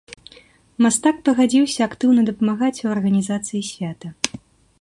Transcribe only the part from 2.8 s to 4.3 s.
ў арганізацыі свята.